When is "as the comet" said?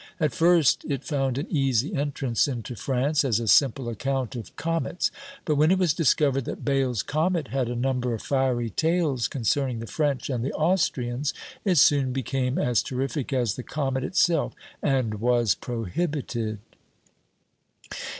13.31-14.03